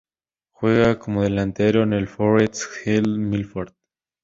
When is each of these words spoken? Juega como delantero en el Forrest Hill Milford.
Juega 0.51 0.97
como 0.97 1.21
delantero 1.21 1.83
en 1.83 1.93
el 1.93 2.07
Forrest 2.07 2.63
Hill 2.87 3.19
Milford. 3.19 3.73